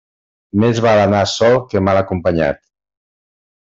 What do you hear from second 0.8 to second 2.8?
val anar sol que mal acompanyat.